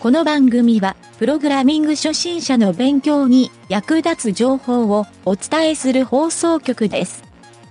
[0.00, 7.22] この番組は、プログラミング初心者の勉強に役立つ情報をお伝えする放送局です。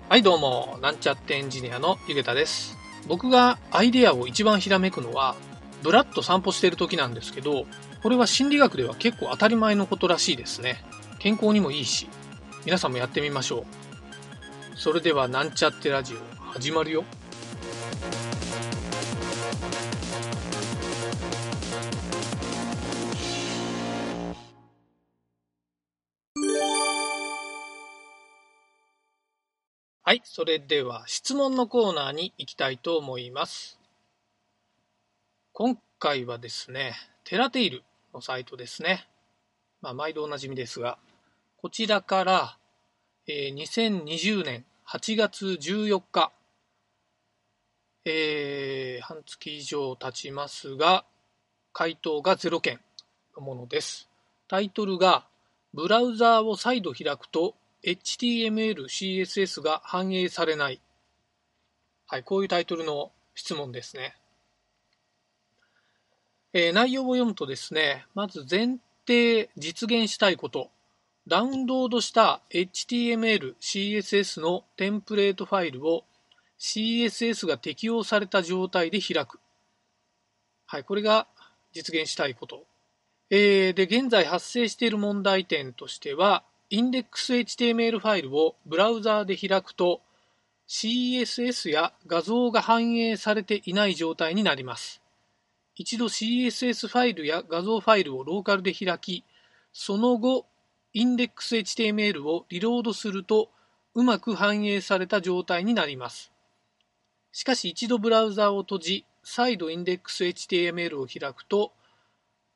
[0.09, 2.77] はいどうも、なんちゃってエンジニアのゆげたです。
[3.07, 5.35] 僕がアイデアを一番ひらめくのは、
[5.81, 7.65] ブラッと散歩してる時なんですけど、
[8.03, 10.83] これは心理学では結構当たり前のことらしいですね。
[11.17, 12.07] 健康にもいいし、
[12.63, 13.65] 皆さんもやってみましょ
[14.75, 14.77] う。
[14.77, 16.19] それではなんちゃってラジオ
[16.51, 17.05] 始まるよ。
[30.09, 33.77] はい、それでは質問のコーナーに行きたいと思います。
[35.53, 39.07] 今回はですね、テラテイルのサイトですね。
[39.83, 40.97] まあ、毎度おなじみですが、
[41.57, 42.57] こちらから、
[43.27, 46.31] えー2020年8月14日、
[48.05, 51.05] えー半月以上経ちますが、
[51.71, 52.79] 回答が0件
[53.35, 54.09] のものです。
[54.47, 55.27] タイトルが、
[55.75, 60.81] ブラウザーを再度開くと HTML、CSS が反映されない。
[62.07, 64.15] はい、こういうタイトルの質問ですね。
[66.51, 70.71] えー内容を読むとですね、まず前提実現したいこと。
[71.27, 76.03] ダウンロードした HTML、CSS のテンプレートファイルを
[76.59, 79.39] CSS が適用された状態で開く。
[80.65, 81.27] はい、これが
[81.71, 82.65] 実現したいこと。
[83.29, 90.01] えーで、現在発生している問題点としては、インデックス HTML ファイルをブラウザーで開くと
[90.67, 95.01] CSS や画像が反映されていない状態になります。
[95.75, 99.23] 一度 CSS ファイルや画像ファイルをローカルで開き、
[99.73, 100.45] その後、
[100.93, 103.49] インデックス HTML をリロードすると
[103.95, 106.31] うまく反映された状態になります。
[107.31, 111.71] しかし一度ブラウザーを閉じ、再度インデックス HTML を開くと、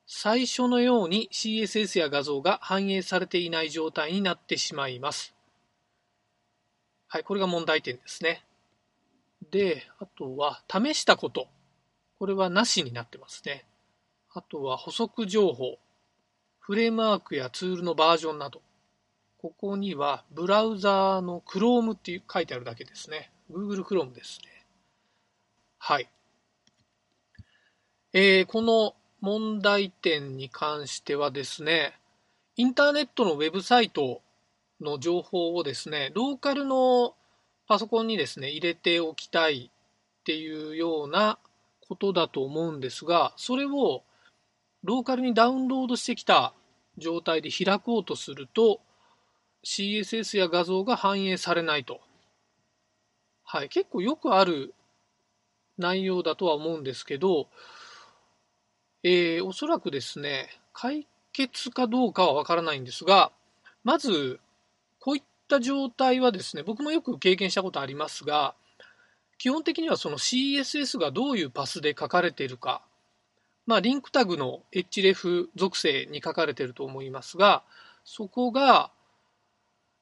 [0.06, 5.34] 最初のように CSS や画像が反映されていない状態になってしまいます。
[7.08, 8.44] はい、これが問題点ですね。
[9.50, 11.48] で、あとは試したこと。
[12.18, 13.64] これはなしになってますね。
[14.32, 15.78] あとは補足情報。
[16.58, 18.62] フレームワークやツールのバージョンなど。
[19.38, 23.30] ここにはブラウザーの Chrome っていう書いてあるだけですね。
[23.50, 24.66] Google Chrome ですね。
[25.78, 26.08] はい。
[28.12, 28.94] えーこの
[29.24, 31.94] 問題点に関してはですね、
[32.56, 34.20] インターネットのウェブサイト
[34.82, 37.14] の情報をですね、ローカルの
[37.66, 39.70] パソコンにですね、入れておきたい
[40.20, 41.38] っていうような
[41.88, 44.02] ことだと思うんですが、それを
[44.82, 46.52] ローカルにダウンロードしてきた
[46.98, 48.82] 状態で開こうとすると、
[49.64, 52.02] CSS や画像が反映されないと。
[53.42, 54.74] はい、結構よくある
[55.78, 57.48] 内容だとは思うんですけど、
[59.06, 63.30] えーおそらくですね、解決かどうかはわからないんですが、
[63.84, 64.40] まず、
[64.98, 68.54] こういった状態はですね、僕もよく経験したことありますが、
[69.36, 72.80] 基本的にはその CSS がどういうパスで書かれているか、
[73.66, 77.62] まあ、リンクタグの href 属性に書かれていると思いますが、
[78.04, 78.90] そこが、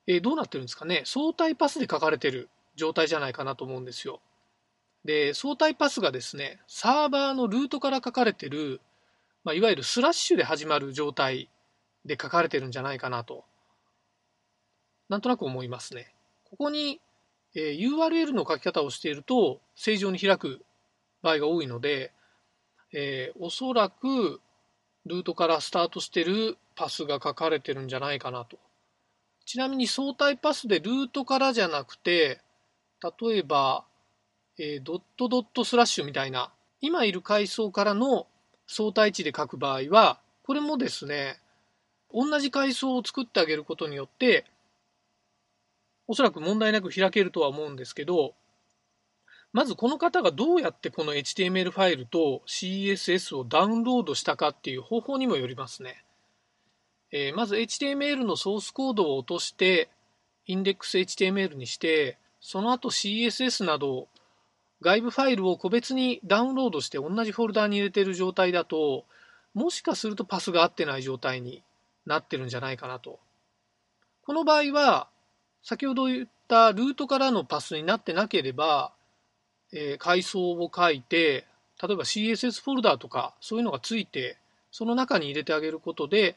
[0.07, 4.21] えーどうなってるんですかね、相対パスで書かれている状態じゃないかなと思うんですよ。
[5.05, 8.81] で、相対パスがですね、サーバーのルートから書かれている、
[9.45, 11.49] まあ、いわゆるスラッシュで始まる状態
[12.05, 13.45] で書かれてるんじゃないかなと、
[15.09, 16.15] なんとなく思いますね。
[16.45, 17.01] ここに、
[17.55, 20.65] えー URL の書き方をしていると、正常に開く
[21.23, 22.13] 場合が多いので、
[22.93, 24.41] えーおそらく
[25.07, 28.59] ルートからスタートしてるパスが書かれてるんじゃないかなと。
[29.45, 32.41] ちなみに相対パスでルートからじゃなくて、
[33.21, 33.85] 例えば、
[34.57, 38.27] えードットドットスラッシュみたいな、今いる階層からの
[38.67, 41.39] 相対値で書く場合は、これもですね、
[42.13, 44.45] 同じ階層を作ってあげることによって、
[46.07, 48.35] おそらく問題なく開けるとは思うんですけど、
[49.53, 56.05] まずこの方がどうやってこの HTML ファイルと CSS をダウンロードしたかっていう方法にもよりますね。
[57.11, 59.91] えーまず HTML のソースコードを落として、
[60.47, 64.09] インデックス HTML にして、その後 CSS など
[64.83, 69.05] 外部ファイルを個別にダウンロードして同じフォルダに入れてる状態だと、
[69.55, 71.63] もしかするとパスが合ってない状態に
[72.05, 73.19] なってるんじゃないかなと。
[74.25, 75.09] この場合は、
[75.63, 78.93] 先ほど言ったルートからのパスになってなければ、
[79.73, 81.47] えー階層を書いて、
[81.83, 84.37] 例えば CSS フォルダとかそういうのがついて、
[84.71, 86.37] その中に入れてあげることで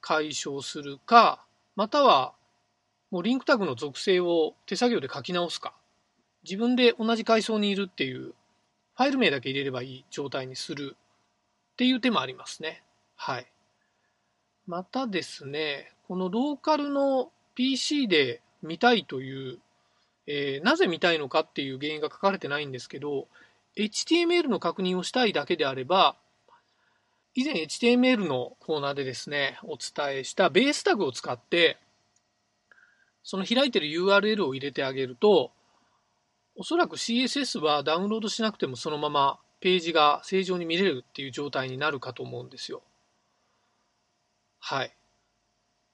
[0.00, 1.42] 解消するか、
[1.76, 2.32] または
[3.10, 5.72] もうリンクタグの属性を手作業で書き直すか、
[6.44, 8.34] 自分で同じ階層にいるっていう、
[8.96, 10.96] ファイル名だけ入れればいい状態にする
[11.72, 12.82] っていう手もありますね。
[13.16, 13.46] はい。
[14.66, 19.58] またですね、このローカルの PC で見たいという、
[20.26, 23.26] えー、なぜ見たいのかっていう原因が書かれてないんですけど、
[23.76, 26.16] HTML の確認をしたいだけであれば、
[27.34, 31.78] 以前 HTML のコーナーでですね、お伝えしたベースタグを使って、
[33.24, 35.50] その開いてる URL を入れてあげると、
[36.56, 42.82] おそらく CSS はダウンロードしなくてもそのままページが正常に見れるっていう状態になるかと思うんですよ。
[44.60, 44.94] はい。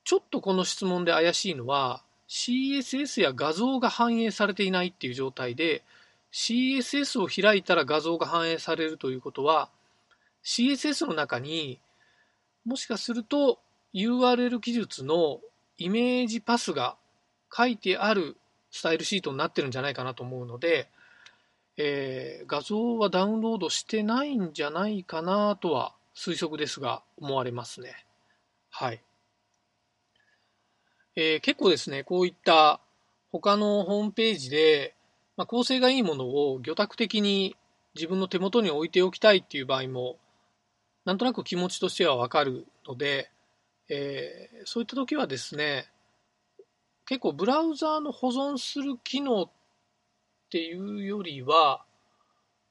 [0.05, 5.83] ちょっとこの質問で怪しいのは、CSS や画像が反映されていないっていう状態で、
[6.33, 9.71] CSS を開いたら画像が反映されるということは、
[10.45, 11.81] CSS の中に
[12.65, 13.59] もしかすると
[13.95, 15.41] URL 記述の
[15.79, 16.97] イメージパスが
[17.55, 18.37] 書いてある
[18.71, 20.89] スタイルシートになってるんじゃないかなと思うので、
[21.77, 28.05] えー、画像はダウンロードしてないんじゃないかなとは推測ですが思われますね。
[28.71, 29.01] はい。
[31.17, 32.81] えー、結構ですね、こういった
[33.33, 34.95] 他のホームページで、
[35.37, 37.57] まあ、構成がいいものを魚拓的に
[37.95, 40.17] 自分の手元に置いておきたいっていう場合も、
[41.05, 43.31] なんとなく気持ちとしてはわかるので、
[43.89, 45.91] えー、そういった時はですね、
[47.07, 49.51] 結構ブラウザーの保存する機能っ
[50.51, 51.85] ていうよりは、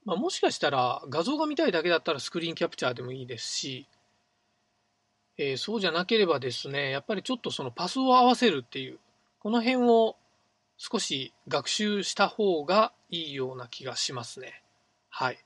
[0.05, 3.87] まあ、もしかしたら画像が見たいだけだったらスクリーンキャプチャーでもいいですし、
[5.37, 8.99] えー、そうじゃなければですね、やっぱりちょっとそのパスを合わせるっていう、
[9.39, 10.17] この辺を
[10.77, 14.61] 少し学習した方がいいような気がしますね。
[15.09, 15.37] はい。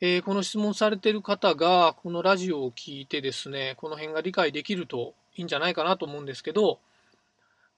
[0.00, 6.80] えー、この質問されてる方が、このラジオを聞いてですね、この辺が理解できるといいんじゃないかなと思うんですけど、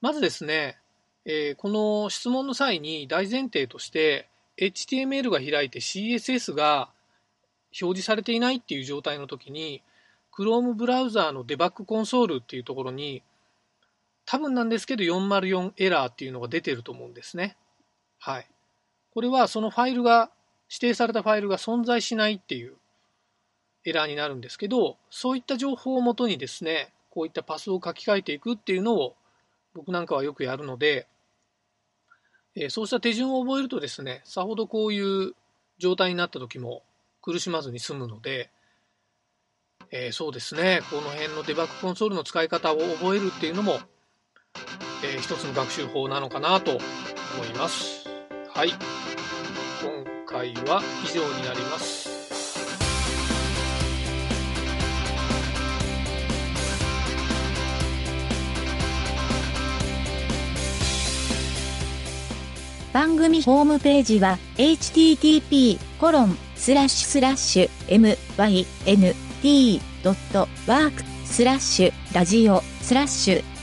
[0.01, 0.77] まずですね、
[1.25, 6.89] えー、この質問の際に大前提として、HTML が開いて CSS が
[7.81, 9.83] 表示されていないっていう状態の時に、
[10.35, 13.23] Chrome ブラウザーのデバッグコンソールっていうところに、
[14.25, 17.57] 多分なんですけど404エラーっていうのが出てると思うんですね。
[18.19, 18.47] はい。
[19.13, 20.31] これはそのファイルが、
[20.69, 22.75] 指定されたファイルが存在しないっていう
[23.85, 29.15] エラーになるんですけど、そういった情報をもとにですね、こういったパスを書き換えていくっていうのを
[29.73, 31.07] 僕なんかはよくやるので、
[32.55, 35.33] えそうした手順を覚えるとですね、さほどこういう
[35.77, 36.83] 状態になった時も
[37.21, 38.49] 苦しまずに済むので、
[39.91, 43.79] えー、そうですね、この辺のデバッグコンソールの使い方を覚えるっていうのも、
[45.03, 46.79] えー、一つの学習法なのかなと思
[47.45, 48.07] います。
[48.53, 48.69] はい。
[48.69, 52.08] 今回は以上になります。
[62.93, 68.19] 番組ホームページは http コロンスラッシュスラッシュ
[69.43, 73.58] mynt.work スラッシュラジオスラッシュ